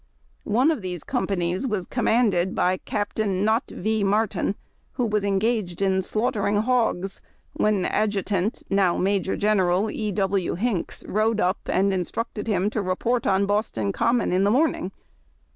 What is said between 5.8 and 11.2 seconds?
slaughtering hogs when Adjutant (now Major General) E. W. Hinks